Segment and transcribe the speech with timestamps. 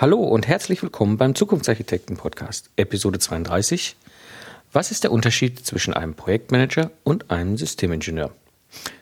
[0.00, 3.96] Hallo und herzlich willkommen beim Zukunftsarchitekten Podcast, Episode 32.
[4.72, 8.30] Was ist der Unterschied zwischen einem Projektmanager und einem Systemingenieur?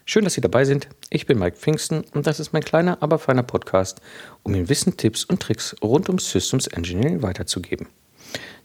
[0.04, 0.88] Schön, dass Sie dabei sind.
[1.11, 4.00] Ich bin Mike Pfingsten und das ist mein kleiner, aber feiner Podcast,
[4.42, 7.87] um Ihnen Wissen, Tipps und Tricks rund um Systems Engineering weiterzugeben,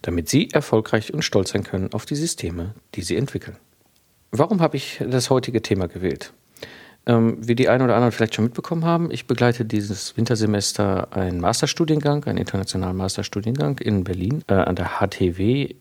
[0.01, 3.57] damit Sie erfolgreich und stolz sein können auf die Systeme, die Sie entwickeln.
[4.31, 6.33] Warum habe ich das heutige Thema gewählt?
[7.05, 11.41] Ähm, wie die einen oder anderen vielleicht schon mitbekommen haben, ich begleite dieses Wintersemester einen
[11.41, 15.75] Masterstudiengang, einen internationalen Masterstudiengang in Berlin äh, an der HTW.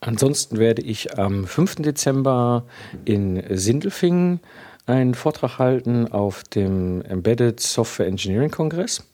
[0.00, 1.76] Ansonsten werde ich am 5.
[1.76, 2.64] Dezember
[3.04, 4.40] in Sindelfingen
[4.86, 9.04] einen Vortrag halten auf dem Embedded Software Engineering Kongress.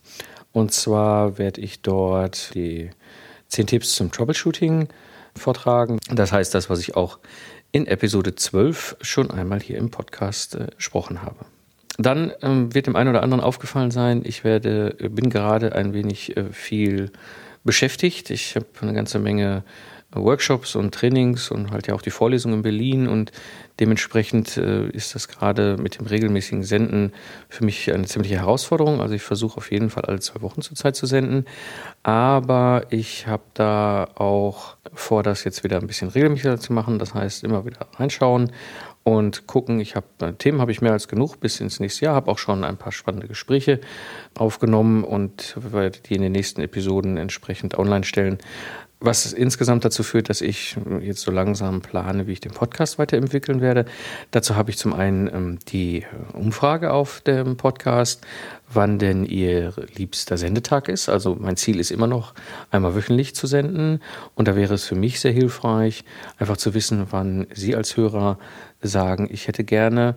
[0.53, 2.91] Und zwar werde ich dort die
[3.49, 4.89] 10 Tipps zum Troubleshooting
[5.37, 5.99] vortragen.
[6.11, 7.19] Das heißt, das, was ich auch
[7.73, 11.37] in Episode 12 schon einmal hier im Podcast äh, gesprochen habe.
[11.99, 16.37] Dann ähm, wird dem einen oder anderen aufgefallen sein, ich werde, bin gerade ein wenig
[16.37, 17.13] äh, viel
[17.63, 18.31] beschäftigt.
[18.31, 19.65] Ich habe eine ganze Menge
[20.13, 23.31] Workshops und Trainings und halt ja auch die Vorlesungen in Berlin und
[23.79, 27.13] dementsprechend äh, ist das gerade mit dem regelmäßigen Senden
[27.49, 29.01] für mich eine ziemliche Herausforderung.
[29.01, 31.47] Also ich versuche auf jeden Fall alle zwei Wochen zurzeit zu senden,
[32.03, 36.99] aber ich habe da auch vor, das jetzt wieder ein bisschen regelmäßiger zu machen.
[36.99, 38.51] Das heißt, immer wieder reinschauen
[39.03, 39.81] und gucken.
[39.81, 42.15] Ich habe äh, Themen habe ich mehr als genug bis ins nächste Jahr.
[42.15, 43.81] Habe auch schon ein paar spannende Gespräche
[44.37, 48.39] aufgenommen und werde die in den nächsten Episoden entsprechend online stellen
[49.01, 53.63] was insgesamt dazu führt, dass ich jetzt so langsam plane, wie ich den Podcast weiterentwickeln
[53.63, 53.87] werde.
[54.31, 58.27] Dazu habe ich zum einen ähm, die Umfrage auf dem Podcast,
[58.73, 61.09] wann denn Ihr liebster Sendetag ist.
[61.09, 62.35] Also mein Ziel ist immer noch,
[62.71, 64.01] einmal wöchentlich zu senden.
[64.35, 66.05] Und da wäre es für mich sehr hilfreich,
[66.39, 68.39] einfach zu wissen, wann Sie als Hörer
[68.83, 70.15] sagen, ich hätte gerne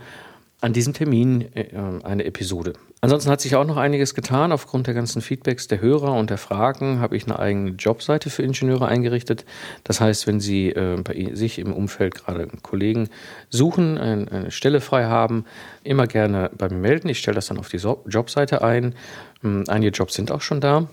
[0.64, 1.68] an diesem Termin äh,
[2.04, 2.74] eine Episode.
[3.02, 4.54] Ansonsten hat sich auch noch einiges getan.
[4.54, 8.44] Aufgrund der ganzen Feedbacks der Hörer und der Fragen habe ich eine eigene Jobseite für
[8.44, 9.44] Ingenieure eingerichtet.
[9.84, 13.10] Das heißt, wenn Sie äh, bei sich im Umfeld gerade einen Kollegen
[13.50, 15.44] suchen, eine, Stelle frei haben,
[15.84, 17.10] immer gerne bei mir melden.
[17.10, 18.96] Ich stelle das dann auf die Jobseite ein.
[19.44, 20.88] Ähm, einige Jobs sind auch schon da.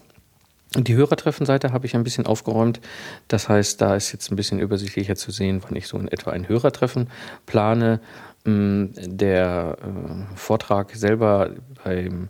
[0.77, 2.81] Die Hörertreffenseite habe ich ein bisschen aufgeräumt.
[3.27, 6.31] Das heißt, da ist jetzt ein bisschen übersichtlicher zu sehen, wann ich so in etwa
[6.31, 7.09] ein Hörertreffen
[7.45, 8.01] plane.
[8.45, 11.51] Mm, der äh, Vortrag selber
[11.85, 12.29] beim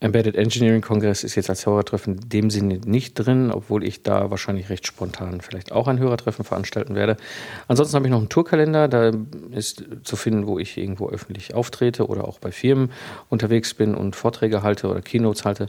[0.00, 4.30] Embedded Engineering Kongress ist jetzt als Hörertreffen in dem Sinne nicht drin, obwohl ich da
[4.30, 7.16] wahrscheinlich recht spontan vielleicht auch ein Hörertreffen veranstalten werde.
[7.66, 9.10] Ansonsten habe ich noch einen Tourkalender, da
[9.50, 12.92] ist zu finden, wo ich irgendwo öffentlich auftrete oder auch bei Firmen
[13.28, 15.66] unterwegs bin und Vorträge halte oder Keynotes halte.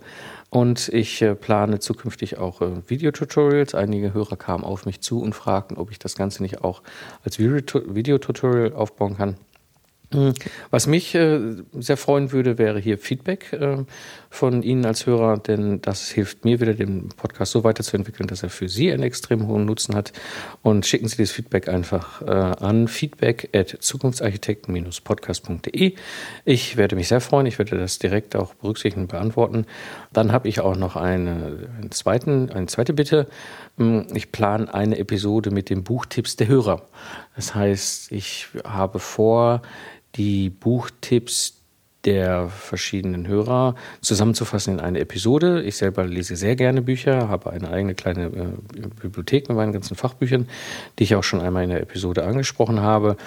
[0.51, 3.73] Und ich äh, plane zukünftig auch äh, Videotutorials.
[3.73, 6.83] Einige Hörer kamen auf mich zu und fragten, ob ich das Ganze nicht auch
[7.23, 9.37] als Videotutorial aufbauen kann.
[10.11, 10.33] Mhm.
[10.71, 11.39] Was mich äh,
[11.73, 13.77] sehr freuen würde, wäre hier Feedback äh,
[14.31, 18.49] von Ihnen als Hörer, denn das hilft mir wieder, den Podcast so weiterzuentwickeln, dass er
[18.49, 20.11] für Sie einen extrem hohen Nutzen hat.
[20.63, 25.93] Und schicken Sie das Feedback einfach äh, an feedback at zukunftsarchitekten-podcast.de.
[26.43, 27.45] Ich werde mich sehr freuen.
[27.45, 29.67] Ich werde das direkt auch berücksichtigen und beantworten.
[30.11, 33.27] Dann habe ich auch noch eine, einen zweiten, eine zweite Bitte.
[33.77, 36.81] Hm, ich plane eine Episode mit den Buchtipps der Hörer.
[37.35, 39.61] Das heißt, ich habe vor,
[40.15, 41.59] die Buchtipps
[42.05, 45.61] der verschiedenen Hörer zusammenzufassen in eine Episode.
[45.63, 49.95] Ich selber lese sehr gerne Bücher, habe eine eigene kleine äh, Bibliothek mit meinen ganzen
[49.95, 50.47] Fachbüchern,
[50.97, 53.17] die ich auch schon einmal in der Episode angesprochen habe.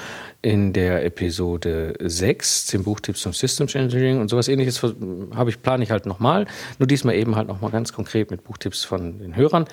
[0.42, 5.84] In der Episode 6, 10 Buchtipps zum Systems Engineering und sowas ähnliches habe ich, plane
[5.84, 6.48] ich halt nochmal.
[6.80, 9.66] Nur diesmal eben halt nochmal ganz konkret mit Buchtipps von den Hörern.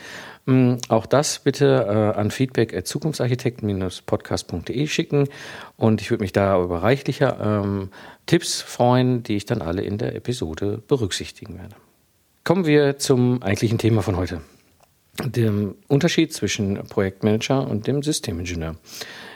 [0.48, 5.28] Ähm, auch das bitte äh, an feedback at zukunftsarchitekten-podcast.de schicken
[5.76, 7.90] und ich würde mich da über reichliche ähm,
[8.28, 11.74] Tipps freuen, die ich dann alle in der Episode berücksichtigen werde.
[12.44, 14.42] Kommen wir zum eigentlichen Thema von heute.
[15.26, 18.76] Dem Unterschied zwischen Projektmanager und dem Systemingenieur.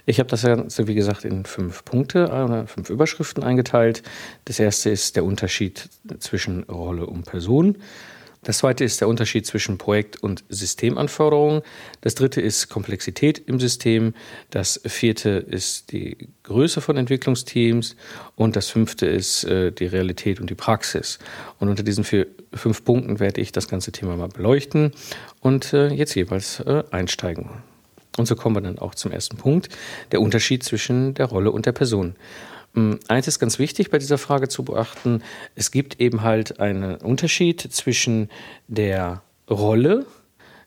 [0.06, 4.04] Ich habe das Ganze, wie gesagt, in fünf Punkte oder fünf Überschriften eingeteilt.
[4.46, 5.90] Das erste ist der Unterschied
[6.20, 7.78] zwischen Rolle und Person.
[8.44, 11.62] Das zweite ist der Unterschied zwischen Projekt- und Systemanforderungen.
[12.02, 14.14] Das dritte ist Komplexität im System.
[14.50, 17.96] Das vierte ist die Größe von Entwicklungsteams.
[18.36, 21.20] Und das fünfte ist äh, die Realität und die Praxis.
[21.60, 24.92] Und unter diesen vier, fünf Punkten werde ich das ganze Thema mal beleuchten
[25.40, 27.50] und äh, jetzt jeweils äh, einsteigen.
[28.18, 29.70] Und so kommen wir dann auch zum ersten Punkt,
[30.12, 32.16] der Unterschied zwischen der Rolle und der Person.
[32.74, 35.24] Mm, eins ist ganz wichtig bei dieser Frage zu beachten.
[35.56, 38.30] Es gibt eben halt einen Unterschied zwischen
[38.68, 40.06] der Rolle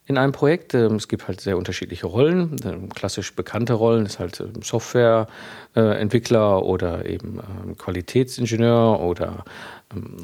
[0.07, 0.75] in einem Projekt.
[0.75, 2.57] Ähm, es gibt halt sehr unterschiedliche Rollen.
[2.65, 7.41] Ähm, klassisch bekannte Rollen ist halt ähm, Softwareentwickler oder eben
[7.77, 9.45] Qualitätsingenieur oder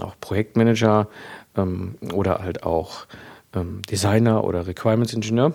[0.00, 1.08] auch Projektmanager
[2.12, 3.06] oder halt auch
[3.54, 5.54] Designer oder Requirements Ingenieur.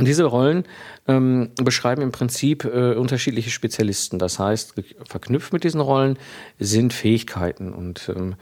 [0.00, 0.64] Diese Rollen
[1.08, 4.18] ähm, beschreiben im Prinzip äh, unterschiedliche Spezialisten.
[4.18, 4.74] Das heißt,
[5.08, 6.18] verknüpft mit diesen Rollen
[6.58, 7.72] sind Fähigkeiten.
[7.72, 8.36] Und ähm,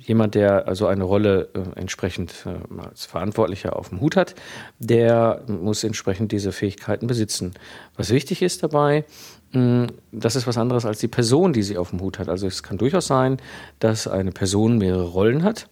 [0.00, 4.34] jemand, der also eine Rolle äh, entsprechend äh, als Verantwortlicher auf dem Hut hat,
[4.78, 7.54] der muss entsprechend diese Fähigkeiten besitzen.
[7.96, 9.04] Was wichtig ist dabei,
[9.52, 12.28] mh, das ist was anderes als die Person, die sie auf dem Hut hat.
[12.28, 13.38] Also es kann durchaus sein,
[13.78, 15.68] dass eine Person mehrere Rollen hat.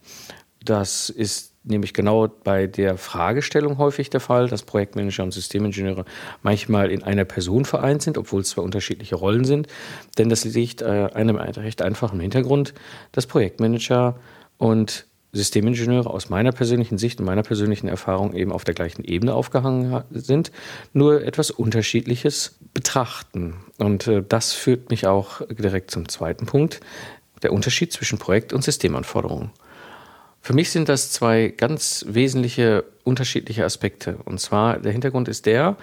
[0.65, 6.05] Das ist nämlich genau bei der Fragestellung häufig der Fall, dass Projektmanager und Systemingenieure
[6.43, 9.69] manchmal in einer Person vereint sind, obwohl es zwei unterschiedliche Rollen sind.
[10.19, 12.75] Denn das liegt äh, einem recht einfachen Hintergrund,
[13.13, 14.19] dass Projektmanager
[14.57, 19.35] und Systemingenieure aus meiner persönlichen Sicht und meiner persönlichen Erfahrung eben auf der gleichen Ebene
[19.35, 20.51] aufgehangen sind,
[20.95, 23.55] nur etwas Unterschiedliches betrachten.
[23.77, 26.81] Und äh, das führt mich auch direkt zum zweiten Punkt,
[27.43, 29.51] der Unterschied zwischen Projekt- und Systemanforderungen.
[30.41, 34.19] Für mich sind das zwei ganz wesentliche unterschiedliche Aspekte.
[34.25, 35.77] Und zwar der Hintergrund ist der,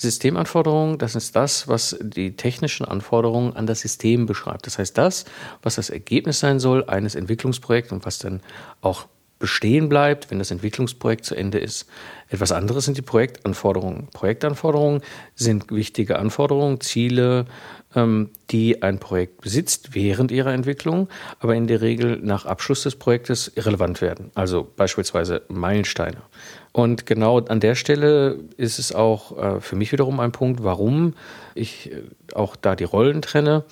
[0.00, 4.66] Systemanforderungen, das ist das, was die technischen Anforderungen an das System beschreibt.
[4.66, 5.26] Das heißt, das,
[5.62, 8.40] was das Ergebnis sein soll eines Entwicklungsprojekts und was dann
[8.80, 9.06] auch
[9.38, 11.86] bestehen bleibt, wenn das Entwicklungsprojekt zu Ende ist.
[12.30, 14.08] Etwas anderes sind die Projektanforderungen.
[14.12, 15.02] Projektanforderungen
[15.34, 17.46] sind wichtige Anforderungen, Ziele,
[17.94, 21.08] ähm, die ein Projekt besitzt während ihrer Entwicklung,
[21.40, 24.30] aber in der Regel nach Abschluss des Projektes irrelevant werden.
[24.34, 26.18] Also beispielsweise Meilensteine.
[26.72, 31.14] Und genau an der Stelle ist es auch äh, für mich wiederum ein Punkt, warum
[31.56, 33.64] ich äh, auch da die Rollen trenne,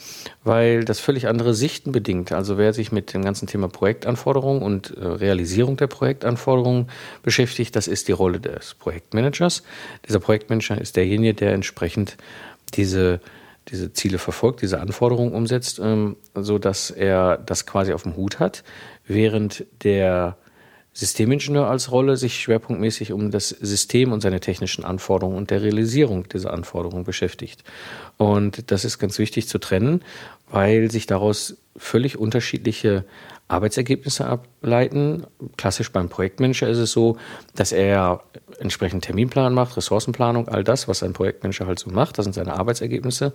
[0.43, 2.33] weil das völlig andere Sichten bedingt.
[2.33, 6.89] Also wer sich mit dem ganzen Thema Projektanforderungen und äh, Realisierung der Projektanforderungen
[7.23, 9.63] beschäftigt, das ist die Rolle des Projektmanagers.
[10.07, 12.17] Dieser Projektmanager ist derjenige, der entsprechend
[12.75, 13.21] diese
[13.71, 18.39] diese Ziele verfolgt, diese Anforderungen umsetzt, ähm, so dass er das quasi auf dem Hut
[18.39, 18.65] hat,
[19.07, 20.37] während der
[20.93, 26.29] Systemingenieur als Rolle sich schwerpunktmäßig um das System und seine technischen Anforderungen und der Realisierung
[26.29, 27.63] dieser Anforderungen beschäftigt.
[28.17, 30.03] Und das ist ganz wichtig zu trennen,
[30.51, 33.05] weil sich daraus völlig unterschiedliche
[33.49, 35.27] Arbeitsergebnisse ableiten.
[35.57, 37.17] Klassisch beim Projektmanager ist es so,
[37.55, 38.23] dass er
[38.61, 42.55] entsprechend Terminplan macht, Ressourcenplanung, all das, was ein Projektmanager halt so macht, das sind seine
[42.55, 43.33] Arbeitsergebnisse,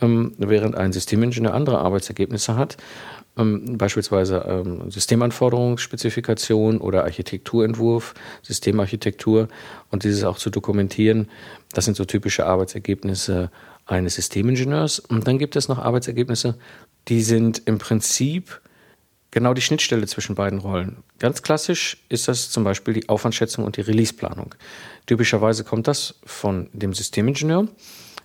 [0.00, 2.76] ähm, während ein Systemingenieur andere Arbeitsergebnisse hat
[3.36, 9.48] ähm, beispielsweise ähm, Systemanforderungsspezifikation oder Architekturentwurf, Systemarchitektur
[9.90, 11.28] und dieses auch zu dokumentieren.
[11.72, 13.50] Das sind so typische Arbeitsergebnisse
[13.86, 15.00] eines Systemingenieurs.
[15.00, 16.56] Und dann gibt es noch Arbeitsergebnisse,
[17.08, 18.60] die sind im Prinzip
[19.34, 21.02] genau die Schnittstelle zwischen beiden Rollen.
[21.18, 24.54] Ganz klassisch ist das zum Beispiel die Aufwandschätzung und die Releaseplanung.
[25.06, 27.68] Typischerweise kommt das von dem Systemingenieur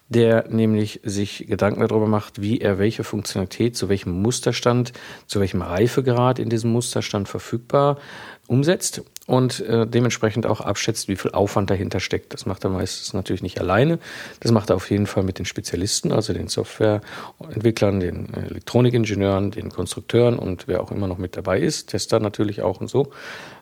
[0.09, 4.91] der nämlich sich Gedanken darüber macht, wie er welche Funktionalität zu welchem Musterstand,
[5.27, 7.99] zu welchem Reifegrad in diesem Musterstand verfügbar
[8.47, 12.33] umsetzt und äh, dementsprechend auch abschätzt, wie viel Aufwand dahinter steckt.
[12.33, 13.99] Das macht er meistens natürlich nicht alleine.
[14.39, 19.69] Das macht er auf jeden Fall mit den Spezialisten, also den Softwareentwicklern, den Elektronikingenieuren, den
[19.69, 23.11] Konstrukteuren und wer auch immer noch mit dabei ist, Tester natürlich auch und so.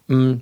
[0.08, 0.36] Mm.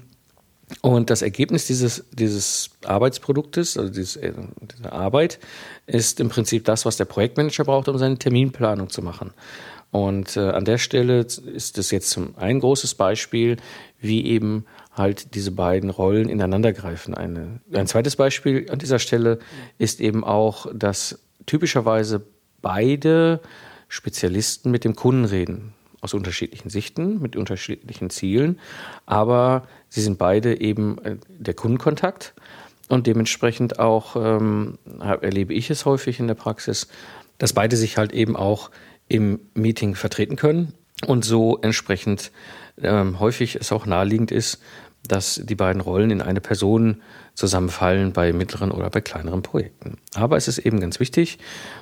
[0.82, 4.32] Und das Ergebnis dieses, dieses Arbeitsproduktes, also dieses, äh,
[4.78, 5.40] dieser Arbeit,
[5.88, 9.32] ist im Prinzip das, was der Projektmanager braucht, um seine Terminplanung zu machen.
[9.92, 13.58] Und äh, an der Stelle ist es jetzt zum ein großes Beispiel,
[14.02, 14.66] wie eben
[14.96, 17.14] halt diese beiden Rollen ineinandergreifen.
[17.14, 19.40] Eine, ein zweites Beispiel an dieser Stelle
[19.78, 22.26] ist eben auch, dass typischerweise
[22.62, 23.42] beide
[23.90, 25.74] Spezialisten mit dem Kunden reden.
[26.02, 28.60] Aus unterschiedlichen Sichten, mit unterschiedlichen Zielen.
[29.06, 32.34] Aber sie sind beide eben äh, der Kundenkontakt.
[32.88, 36.88] Und dementsprechend auch ähm, erlebe ich es häufig in der Praxis,
[37.40, 38.70] dass beide sich halt eben auch
[39.08, 40.74] im Meeting vertreten können
[41.08, 42.32] und so entsprechend
[42.82, 44.62] ähm, häufig es auch naheliegend ist,
[45.08, 47.02] dass die beiden Rollen in eine Person
[47.34, 49.98] zusammenfallen bei mittleren oder bei kleineren Projekten.
[50.14, 51.38] Aber es ist eben ganz wichtig,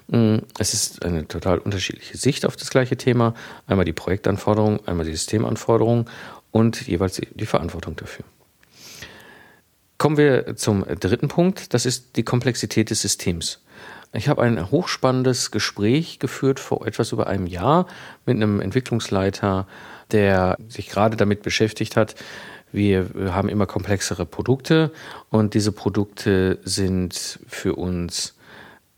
[0.08, 3.34] mm, es ist eine total unterschiedliche Sicht auf das gleiche Thema.
[3.68, 6.06] Einmal die Projektanforderungen, einmal die Systemanforderungen
[6.52, 8.26] und jeweils die Verantwortung dafür.
[9.98, 13.64] Kommen wir zum dritten Punkt, das ist die Komplexität des Systems.
[14.16, 17.88] Ich habe ein hochspannendes Gespräch geführt vor etwas über einem Jahr
[18.26, 19.68] mit einem Entwicklungsleiter,
[20.12, 22.14] der sich gerade damit beschäftigt hat.
[22.74, 24.92] Wir haben immer komplexere Produkte
[25.30, 28.36] und diese Produkte sind für uns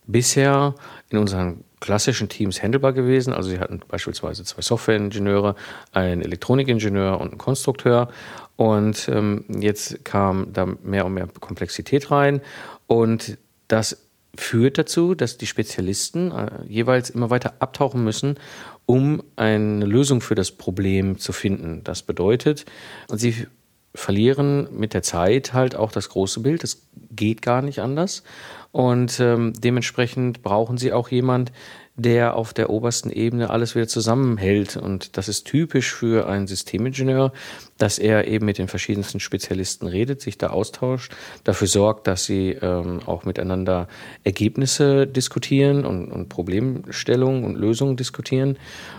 [0.08, 0.76] bisher
[1.10, 3.34] in unseren klassischen Teams handelbar gewesen.
[3.34, 5.56] Also sie hatten beispielsweise zwei Softwareingenieure,
[5.92, 8.10] einen Elektronikingenieur und einen Konstrukteur.
[8.56, 12.42] Und ähm, jetzt kam da mehr und mehr Komplexität rein.
[12.88, 14.06] Und das
[14.38, 18.40] führt dazu, dass die Spezialisten äh, jeweils immer weiter abtauchen müssen,
[18.86, 21.84] um eine Lösung für das Problem zu finden.
[21.84, 22.66] Das bedeutet,
[23.12, 23.48] sie
[23.96, 26.64] verlieren mit der Zeit halt auch das große Bild.
[26.64, 28.24] Es geht gar nicht anders.
[28.72, 31.52] Und ähm, dementsprechend brauchen sie auch jemand,
[31.98, 34.76] der auf der obersten Ebene alles wieder zusammenhält.
[34.76, 37.32] Und das ist typisch für einen Systemingenieur,
[37.78, 41.14] dass er eben mit den verschiedensten Spezialisten redet, sich da austauscht,
[41.46, 43.88] dafür sorgt, dass sie ähm, auch miteinander
[44.26, 48.58] Ergebnisse diskutieren und, und Problemstellungen und Lösungen diskutieren.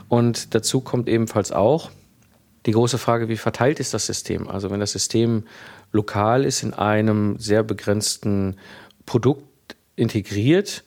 [0.08, 1.90] Und dazu kommt ebenfalls auch
[2.66, 4.48] die große Frage, wie verteilt ist das System?
[4.48, 5.44] Also wenn das System
[5.92, 8.56] lokal ist, in einem sehr begrenzten
[9.06, 10.84] Produkt integriert,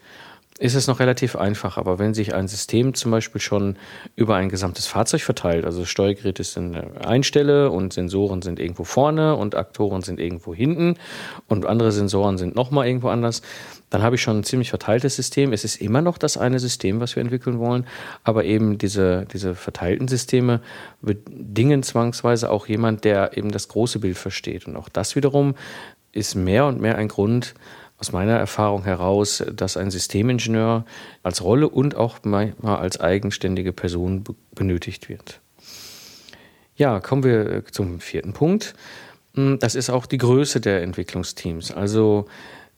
[0.59, 1.77] ist es noch relativ einfach.
[1.77, 3.77] Aber wenn sich ein System zum Beispiel schon
[4.17, 8.59] über ein gesamtes Fahrzeug verteilt, also das Steuergerät ist in einer Stelle und Sensoren sind
[8.59, 10.95] irgendwo vorne und Aktoren sind irgendwo hinten
[11.47, 13.41] und andere Sensoren sind nochmal irgendwo anders,
[13.89, 15.53] dann habe ich schon ein ziemlich verteiltes System.
[15.53, 17.87] Es ist immer noch das eine System, was wir entwickeln wollen,
[18.25, 20.59] aber eben diese, diese verteilten Systeme
[21.01, 24.67] bedingen zwangsweise auch jemand, der eben das große Bild versteht.
[24.67, 25.55] Und auch das wiederum
[26.11, 27.53] ist mehr und mehr ein Grund,
[27.99, 30.85] aus meiner Erfahrung heraus, dass ein Systemingenieur
[31.21, 34.23] als Rolle und auch manchmal als eigenständige Person
[34.55, 35.41] benötigt wird.
[36.75, 38.73] Ja, kommen wir zum vierten Punkt.
[39.35, 41.71] Hm, das ist auch die Größe der Entwicklungsteams.
[41.71, 42.25] Also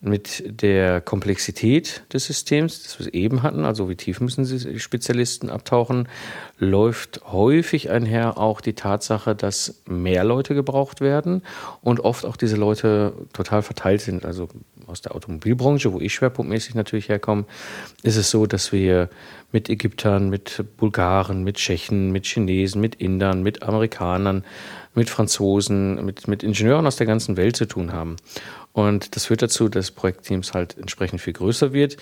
[0.02, 5.52] mit der Komplexität des Systems, das wir eben hatten, also wie tief müssen die Spezialisten
[5.52, 6.08] abtauchen,
[6.58, 11.44] läuft häufig einher auch die Tatsache, dass mehr Leute gebraucht werden
[11.82, 14.26] und oft auch diese Leute total verteilt sind.
[14.26, 14.50] Also
[14.88, 17.46] aus der Automobilbranche, wo ich schwerpunktmäßig natürlich herkomme,
[18.02, 19.08] ist es so, dass wir
[19.52, 24.44] mit Ägyptern, mit Bulgaren, mit Tschechen, mit Chinesen, mit Indern, mit Amerikanern,
[24.96, 28.18] mit Franzosen, mit, mit Ingenieuren aus der ganzen Welt zu tun haben.
[28.74, 31.98] Und das führt dazu, dass Projektteams halt entsprechend viel größer wird,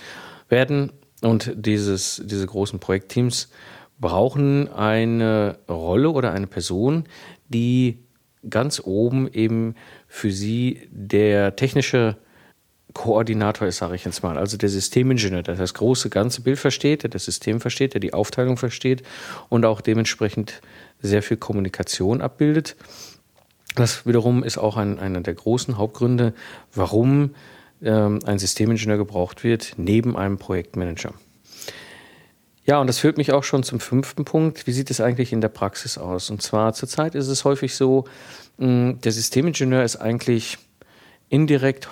[0.49, 0.91] werden.
[1.21, 3.49] Und dieses, diese großen Projektteams
[3.99, 7.05] brauchen eine Rolle oder eine Person,
[7.49, 7.99] die
[8.49, 9.75] ganz oben eben
[10.07, 12.15] für sie der technische
[12.93, 14.38] Koordinator ist, sage ich jetzt mal.
[14.38, 18.13] Also der Systemingenieur, der das große ganze Bild versteht, der das System versteht, der die
[18.13, 19.03] Aufteilung versteht
[19.49, 20.61] und auch dementsprechend
[21.01, 22.75] sehr viel Kommunikation abbildet.
[23.79, 26.33] Das wiederum ist auch ein, einer der großen Hauptgründe,
[26.74, 27.31] warum
[27.81, 31.13] ähm, ein Systemingenieur gebraucht wird, neben einem Projektmanager.
[32.65, 34.67] Ja, und das führt mich auch schon zum fünften Punkt.
[34.67, 36.29] Wie sieht es eigentlich in der Praxis aus?
[36.29, 38.03] Und zwar zurzeit ist es häufig so,
[38.57, 40.57] mh, der Systemingenieur ist eigentlich
[41.29, 41.88] indirekt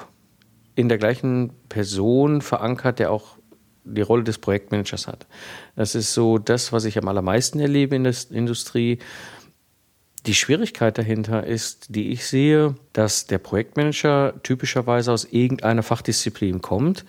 [0.76, 3.38] in der gleichen Person verankert, der auch
[3.86, 5.26] die Rolle des Projektmanagers hat.
[5.78, 9.00] Das ist so das, was ich am allermeisten erlebe in der Industrie.
[10.28, 17.06] Die Schwierigkeit dahinter ist, die ich sehe, dass der Projektmanager typischerweise aus irgendeiner Fachdisziplin kommt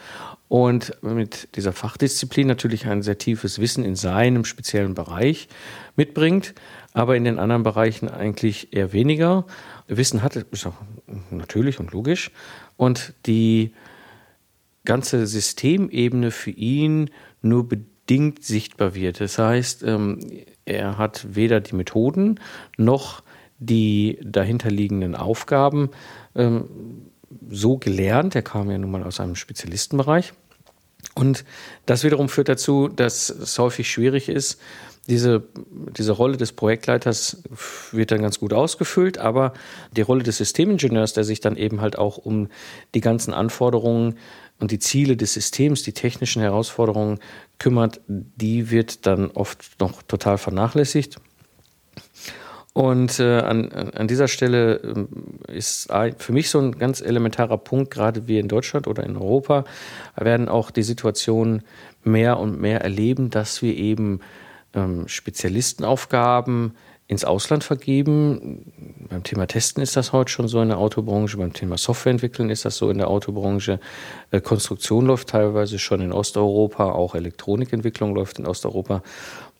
[0.46, 5.48] und mit dieser Fachdisziplin natürlich ein sehr tiefes Wissen in seinem speziellen Bereich
[5.96, 6.54] mitbringt,
[6.92, 9.46] aber in den anderen Bereichen eigentlich eher weniger.
[9.88, 10.80] Wissen hat, ist auch
[11.32, 12.30] natürlich und logisch.
[12.76, 13.72] Und die
[14.84, 17.10] ganze Systemebene für ihn
[17.42, 19.20] nur bedingt sichtbar wird.
[19.20, 20.20] Das heißt, ähm,
[20.68, 22.40] er hat weder die Methoden
[22.76, 23.22] noch
[23.58, 25.90] die dahinterliegenden Aufgaben
[26.34, 27.10] ähm,
[27.50, 28.34] so gelernt.
[28.34, 30.32] Er kam ja nun mal aus einem Spezialistenbereich.
[31.14, 31.44] Und
[31.87, 34.60] das wiederum führt dazu, dass es häufig schwierig ist,
[35.09, 35.43] diese,
[35.97, 37.43] diese Rolle des Projektleiters
[37.93, 39.55] wird dann ganz gut ausgefüllt, aber
[39.97, 42.49] die Rolle des Systemingenieurs, der sich dann eben halt auch um
[42.95, 44.17] die ganzen Anforderungen
[44.61, 47.21] und die Ziele des Systems, die technischen Herausforderungen
[47.59, 51.17] kümmert, die wird dann oft noch total vernachlässigt.
[52.75, 55.09] Und äh, an, an dieser Stelle
[55.49, 59.17] äh, ist für mich so ein ganz elementarer Punkt, gerade wir in Deutschland oder in
[59.17, 59.65] Europa
[60.17, 61.62] werden auch die Situation
[62.05, 64.21] mehr und mehr erleben, dass wir eben
[64.78, 66.75] ähm, Spezialistenaufgaben
[67.08, 69.06] ins Ausland vergeben.
[69.08, 72.66] Beim Thema Testen ist das heute schon so in der Autobranche, beim Thema Softwareentwickeln ist
[72.66, 73.80] das so in der Autobranche.
[74.30, 79.02] Äh, Konstruktion läuft teilweise schon in Osteuropa, auch Elektronikentwicklung läuft in Osteuropa.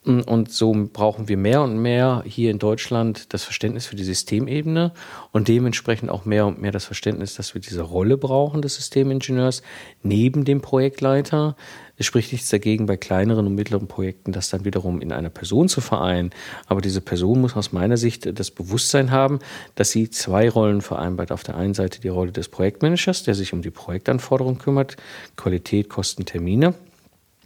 [0.05, 4.93] Und so brauchen wir mehr und mehr hier in Deutschland das Verständnis für die Systemebene
[5.33, 9.61] und dementsprechend auch mehr und mehr das Verständnis, dass wir diese Rolle brauchen des Systemingenieurs
[10.01, 11.57] neben dem Projektleiter.
[11.97, 15.67] Es spricht nichts dagegen, bei kleineren und mittleren Projekten das dann wiederum in einer Person
[15.67, 16.29] zu vereinen.
[16.67, 19.39] Aber diese Person muss aus meiner Sicht das Bewusstsein haben,
[19.75, 21.33] dass sie zwei Rollen vereinbart.
[21.33, 24.95] Auf der einen Seite die Rolle des Projektmanagers, der sich um die Projektanforderungen kümmert,
[25.35, 26.73] Qualität, Kosten, Termine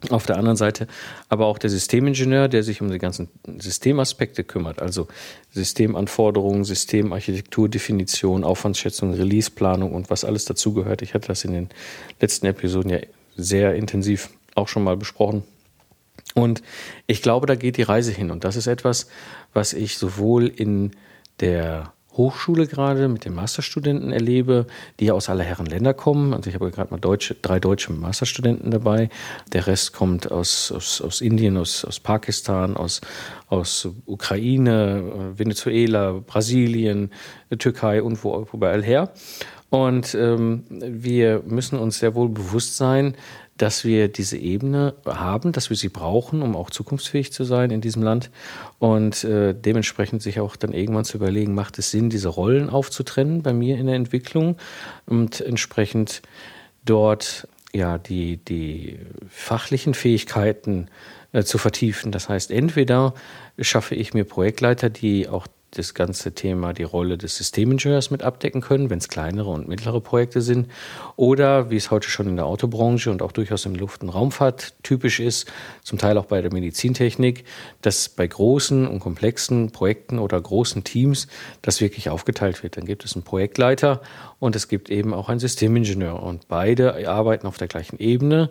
[0.09, 0.87] auf der anderen Seite
[1.29, 5.07] aber auch der Systemingenieur, der sich um die ganzen Systemaspekte kümmert, also
[5.51, 11.01] Systemanforderungen, Systemarchitektur, Definition, Aufwandsschätzung, Releaseplanung und was alles dazugehört.
[11.01, 11.69] Ich hatte das in den
[12.19, 12.99] letzten Episoden ja
[13.35, 15.43] sehr intensiv auch schon mal besprochen.
[16.35, 16.61] Und
[17.07, 18.31] ich glaube, da geht die Reise hin.
[18.31, 19.07] Und das ist etwas,
[19.53, 20.91] was ich sowohl in
[21.39, 24.67] der Hochschule gerade mit den Masterstudenten erlebe,
[24.99, 26.33] die aus aller Herren Länder kommen.
[26.33, 29.09] Also ich habe gerade mal deutsche, drei deutsche Masterstudenten dabei.
[29.51, 33.01] Der Rest kommt aus, aus, aus Indien, aus, aus Pakistan, aus,
[33.47, 37.11] aus Ukraine, Venezuela, Brasilien,
[37.57, 39.11] Türkei und wo, überall her.
[39.73, 43.15] Und ähm, wir müssen uns sehr wohl bewusst sein,
[43.57, 47.81] dass wir diese Ebene haben, dass wir sie brauchen, um auch zukunftsfähig zu sein in
[47.81, 48.31] diesem Land
[48.79, 53.43] und äh, dementsprechend sich auch dann irgendwann zu überlegen, macht es Sinn, diese Rollen aufzutrennen
[53.43, 54.57] bei mir in der Entwicklung
[55.05, 56.23] und entsprechend
[56.83, 60.87] dort ja die, die fachlichen Fähigkeiten
[61.31, 62.11] äh, zu vertiefen.
[62.11, 63.13] Das heißt, entweder
[63.59, 68.61] schaffe ich mir Projektleiter, die auch das ganze Thema, die Rolle des Systemingenieurs mit abdecken
[68.61, 70.69] können, wenn es kleinere und mittlere Projekte sind.
[71.15, 74.73] Oder wie es heute schon in der Autobranche und auch durchaus im Luft- und Raumfahrt
[74.83, 77.45] typisch ist, zum Teil auch bei der Medizintechnik,
[77.81, 81.27] dass bei großen und komplexen Projekten oder großen Teams
[81.61, 82.77] das wirklich aufgeteilt wird.
[82.77, 84.01] Dann gibt es einen Projektleiter
[84.43, 86.21] und es gibt eben auch einen Systemingenieur.
[86.21, 88.49] Und beide arbeiten auf der gleichen Ebene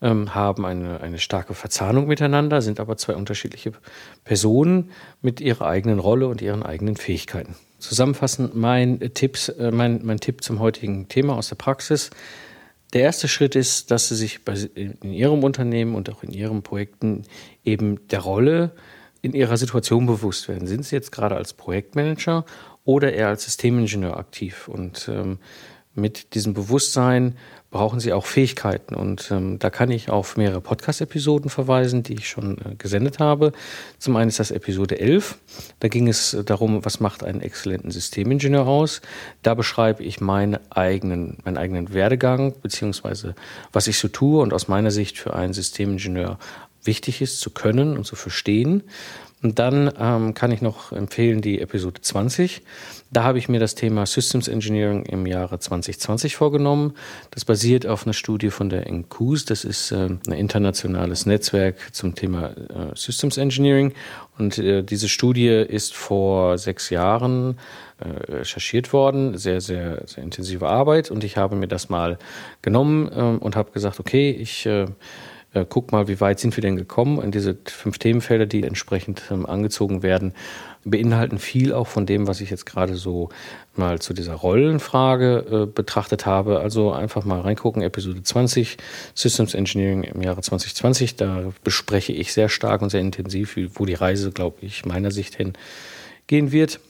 [0.00, 3.72] ähm, haben eine, eine starke Verzahnung miteinander, sind aber zwei unterschiedliche
[4.24, 7.56] Personen mit ihrer eigenen Rolle und ihren eigenen Fähigkeiten.
[7.78, 12.08] Zusammenfassend mein, Tipps, äh, mein, mein Tipp zum heutigen Thema aus der Praxis.
[12.94, 14.40] Der erste Schritt ist, dass Sie sich
[14.74, 17.24] in Ihrem Unternehmen und auch in Ihren Projekten
[17.66, 18.70] eben der Rolle
[19.20, 20.66] in Ihrer Situation bewusst werden.
[20.66, 22.46] Sind Sie jetzt gerade als Projektmanager
[22.84, 24.68] oder eher als Systemingenieur aktiv?
[24.68, 25.38] Und ähm,
[25.94, 27.36] mit diesem Bewusstsein
[27.70, 28.94] brauchen sie auch Fähigkeiten.
[28.94, 33.52] Und ähm, da kann ich auf mehrere Podcast-Episoden verweisen, die ich schon äh, gesendet habe.
[33.98, 35.38] Zum einen ist das Episode 11.
[35.80, 39.02] Da ging es darum, was macht einen exzellenten Systemingenieur aus.
[39.42, 43.34] Da beschreibe ich meinen eigenen, meinen eigenen Werdegang, beziehungsweise
[43.72, 46.38] was ich so tue und aus meiner Sicht für einen Systemingenieur
[46.84, 48.84] wichtig ist zu können und zu verstehen.
[49.44, 52.62] Und dann ähm, kann ich noch empfehlen die Episode 20.
[53.12, 56.94] Da habe ich mir das Thema Systems Engineering im Jahre 2020 vorgenommen.
[57.30, 59.44] Das basiert auf einer Studie von der NQS.
[59.44, 63.92] Das ist äh, ein internationales Netzwerk zum Thema äh, Systems Engineering.
[64.38, 67.58] Und äh, diese Studie ist vor sechs Jahren
[67.98, 69.36] äh, recherchiert worden.
[69.36, 71.10] Sehr, sehr, sehr intensive Arbeit.
[71.10, 72.18] Und ich habe mir das mal
[72.62, 74.66] genommen ähm, und habe gesagt, okay, ich
[75.54, 77.18] äh, guck mal, wie weit sind wir denn gekommen.
[77.18, 80.34] Und diese fünf Themenfelder, die entsprechend ähm, angezogen werden,
[80.84, 83.30] beinhalten viel auch von dem, was ich jetzt gerade so
[83.74, 86.60] mal zu dieser Rollenfrage äh, betrachtet habe.
[86.60, 88.76] Also einfach mal reingucken, Episode 20,
[89.14, 91.16] Systems Engineering im Jahre 2020.
[91.16, 95.36] Da bespreche ich sehr stark und sehr intensiv, wo die Reise, glaube ich, meiner Sicht
[95.36, 95.54] hin
[96.26, 96.80] gehen wird.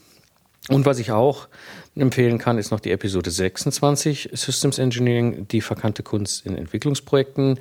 [0.69, 1.47] Und was ich auch
[1.95, 7.59] empfehlen kann, ist noch die Episode 26, Systems Engineering, die verkannte Kunst in Entwicklungsprojekten.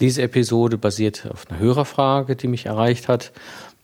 [0.00, 3.32] Diese Episode basiert auf einer Hörerfrage, die mich erreicht hat,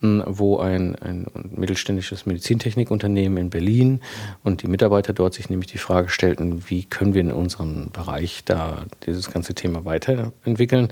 [0.00, 4.00] hm, wo ein, ein mittelständisches Medizintechnikunternehmen in Berlin
[4.42, 8.42] und die Mitarbeiter dort sich nämlich die Frage stellten, wie können wir in unserem Bereich
[8.44, 10.88] da dieses ganze Thema weiterentwickeln.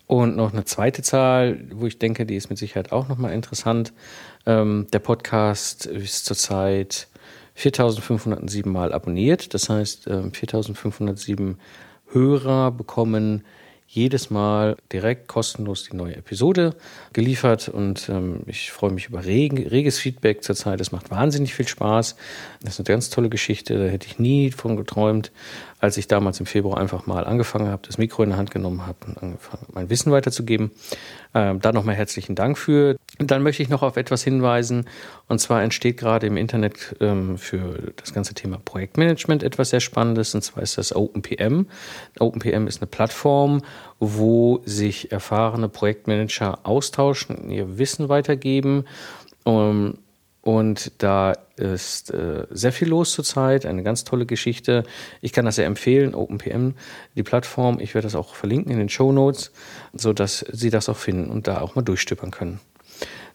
[0.06, 3.94] Und noch eine zweite Zahl, wo ich denke, die ist mit Sicherheit auch nochmal interessant.
[4.48, 7.10] Ähm, der Podcast ist zurzeit
[7.58, 9.54] 4.507 Mal abonniert.
[9.54, 11.56] Das heißt, äh, 4.507
[12.14, 13.44] Hörer bekommen
[13.90, 16.76] jedes Mal direkt kostenlos die neue Episode
[17.14, 20.82] geliefert und ähm, ich freue mich über reg reges Feedback zurzeit.
[20.82, 22.18] Es macht wahnsinnig viel Spaß.
[22.62, 25.32] Das ist eine ganz tolle Geschichte, da hätte ich nie von geträumt,
[25.80, 28.86] als ich damals im Februar einfach mal angefangen habe, das Mikro in der Hand genommen
[28.86, 30.72] habe und angefangen mein Wissen weiterzugeben.
[31.34, 32.98] Ähm, da nochmal herzlichen Dank für.
[33.20, 34.86] Und dann möchte ich noch auf etwas hinweisen.
[35.28, 40.36] Und zwar entsteht gerade im Internet ähm, für das ganze Thema Projektmanagement etwas sehr Spannendes.
[40.36, 41.68] Und zwar ist das OpenPM.
[42.20, 43.62] OpenPM ist eine Plattform,
[44.00, 48.86] wo sich erfahrene Projektmanager austauschen, ihr Wissen weitergeben.
[49.44, 49.98] Um,
[50.48, 54.84] und da ist äh, sehr viel los zurzeit, eine ganz tolle Geschichte.
[55.20, 56.72] Ich kann das sehr empfehlen, OpenPM,
[57.16, 57.82] die Plattform.
[57.82, 59.52] Ich werde das auch verlinken in den Show Notes,
[59.92, 62.62] sodass Sie das auch finden und da auch mal durchstöbern können.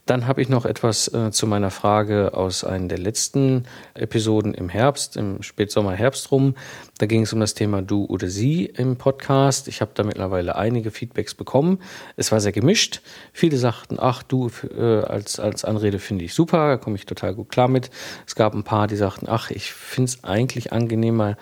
[0.04, 4.68] Dann habe ich noch etwas äh, zu meiner Frage aus einer der letzten Episoden im
[4.68, 6.56] Herbst, im Spätsommer, Herbst rum.
[6.98, 9.68] Da ging es um das Thema Du oder Sie im Podcast.
[9.68, 11.78] Ich habe da mittlerweile einige Feedbacks bekommen.
[12.16, 13.00] Es war sehr gemischt.
[13.32, 17.34] Viele sagten, ach du äh, als, als Anrede finde ich super, da komme ich total
[17.34, 17.90] gut klar mit.
[18.26, 21.36] Es gab ein paar, die sagten, ach, ich finde es eigentlich angenehmer,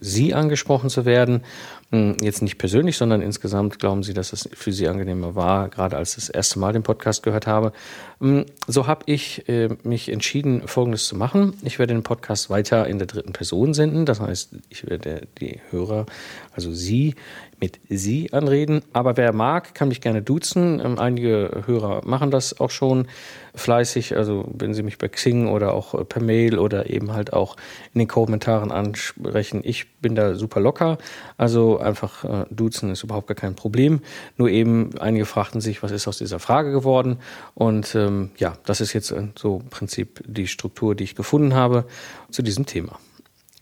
[0.00, 1.42] Sie angesprochen zu werden.
[1.90, 5.96] Hm, jetzt nicht persönlich, sondern insgesamt glauben Sie, dass es für Sie angenehmer war, gerade
[5.96, 7.72] als ich das erste Mal den Podcast gehört habe.
[8.20, 11.54] Hm, so habe ich äh, mich entschieden, Folgendes zu machen.
[11.62, 14.06] Ich werde den Podcast weiter in der dritten Person senden.
[14.06, 16.06] Das heißt, ich werde die Hörer,
[16.54, 17.16] also Sie,
[17.60, 18.82] mit Sie anreden.
[18.92, 20.80] Aber wer mag, kann mich gerne duzen.
[20.84, 23.06] Ähm, einige Hörer machen das auch schon
[23.54, 24.16] fleißig.
[24.16, 27.56] Also wenn Sie mich bei Xing oder auch äh, per Mail oder eben halt auch
[27.94, 29.60] in den Kommentaren ansprechen.
[29.64, 30.98] Ich bin da super locker.
[31.36, 34.00] Also einfach äh, duzen ist überhaupt gar kein Problem.
[34.36, 37.18] Nur eben einige fragten sich, was ist aus dieser Frage geworden?
[37.54, 41.54] Und ähm, ja, das ist jetzt äh, so im Prinzip die Struktur, die ich gefunden
[41.54, 41.84] habe
[42.30, 42.98] zu diesem Thema.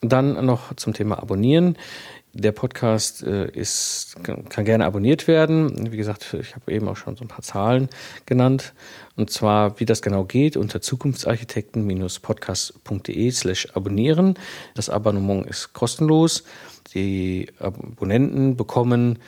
[0.01, 1.77] Dann noch zum Thema Abonnieren.
[2.39, 5.91] Der Podcast äh, ist, kann gerne abonniert werden.
[5.91, 7.89] Wie gesagt, ich habe eben auch schon so ein paar Zahlen
[8.27, 8.75] genannt.
[9.17, 14.35] Und zwar, wie das genau geht, unter zukunftsarchitekten-podcast.de slash abonnieren.
[14.77, 16.45] Das Abonnement ist kostenlos.
[16.95, 19.19] Die Abonnenten bekommen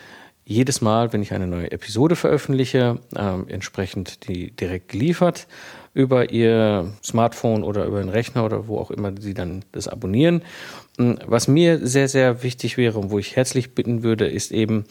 [0.45, 5.49] jedes Mal, wenn ich eine neue Episode veröffentliche, äh, entsprechend die direkt geliefert
[5.95, 10.43] über ihr Smartphone oder über den Rechner oder wo auch immer sie dann das abonnieren.
[11.01, 14.85] Was mir sehr, sehr wichtig wäre und wo ich herzlich bitten würde, ist eben,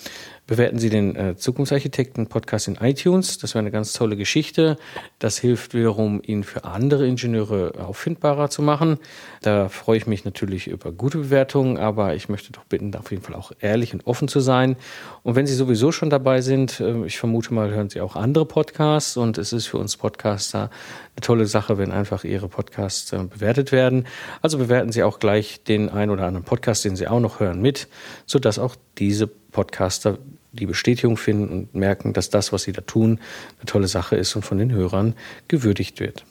[0.48, 3.38] bewerten Sie den äh, Zukunftsarchitekten-Podcast in iTunes.
[3.38, 4.78] Das wäre eine ganz tolle Geschichte.
[5.20, 8.98] Das hilft wiederum, ihn für andere Ingenieure auffindbarer zu machen.
[9.44, 13.22] Da freue ich mich natürlich über gute Bewertungen, aber ich möchte doch bitten, auf jeden
[13.22, 14.76] Fall auch ehrlich und offen zu sein.
[15.22, 18.48] Und wenn Sie sowieso schon dabei sind, äh, ich vermute mal, hören Sie auch andere
[18.48, 20.72] Podcasts und es ist für uns Podcaster
[21.16, 24.08] eine tolle Sache, wenn einfach Ihre Podcasts äh, bewertet werden.
[24.42, 27.62] Also bewerten Sie auch gleich den ein oder anderen Podcast, den Sie auch noch hören,
[27.62, 27.88] mit,
[28.26, 30.18] sodass auch diese Podcaster
[30.52, 33.20] die Bestätigung finden und merken, dass das, was sie da tun,
[33.60, 35.14] eine tolle Sache ist und von den Hörern
[35.48, 36.26] gewürdigt wird.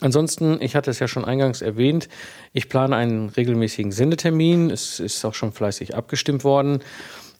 [0.00, 2.08] Ansonsten, ich hatte es ja schon eingangs erwähnt,
[2.54, 4.70] ich plane einen regelmäßigen Sendetermin.
[4.70, 6.80] Es ist auch schon fleißig abgestimmt worden.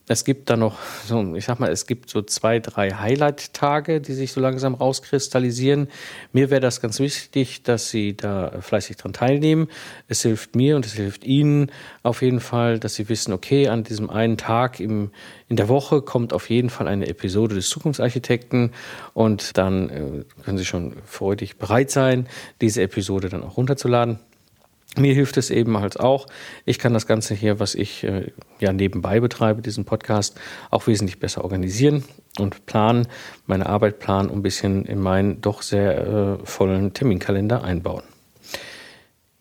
[0.09, 4.15] Es gibt da noch so, ich sag mal, es gibt so zwei, drei Highlight-Tage, die
[4.15, 5.87] sich so langsam rauskristallisieren.
[6.33, 9.69] Mir wäre das ganz wichtig, dass Sie da fleißig dran teilnehmen.
[10.09, 11.71] Es hilft mir und es hilft Ihnen
[12.03, 15.13] auf jeden Fall, dass Sie wissen, okay, an diesem einen Tag im,
[15.49, 18.73] in der Woche kommt auf jeden Fall eine Episode des Zukunftsarchitekten
[19.15, 22.27] und dann äh, können Sie schon freudig bereit sein,
[22.61, 24.19] diese Episode dann auch runterzuladen.
[24.99, 26.27] Mir hilft es eben halt auch.
[26.67, 30.39] Ich kann das Ganze hier, was ich äh, ja nebenbei betreibe, diesen Podcast,
[30.71, 32.05] auch wesentlich besser organisieren
[32.39, 33.09] und planen,
[33.47, 38.03] meine Arbeit planen und ein bisschen in meinen doch sehr äh, vollen Terminkalender einbauen.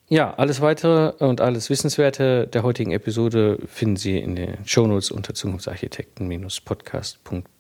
[0.08, 5.34] Ja, alles weitere und alles Wissenswerte der heutigen Episode finden Sie in den Shownotes unter
[5.34, 7.51] zukunftsarchitekten-podcast.de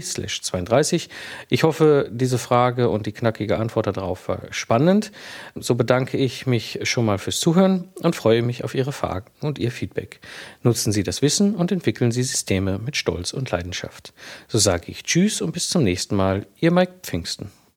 [0.00, 1.08] slash 32.
[1.48, 5.12] Ich hoffe, diese Frage und die knackige Antwort darauf war spannend.
[5.54, 9.58] So bedanke ich mich schon mal fürs Zuhören und freue mich auf Ihre Fragen und
[9.58, 10.20] Ihr Feedback.
[10.62, 14.12] Nutzen Sie das Wissen und entwickeln Sie Systeme mit Stolz und Leidenschaft.
[14.48, 16.46] So sage ich Tschüss und bis zum nächsten Mal.
[16.60, 17.50] Ihr Mike Pfingsten.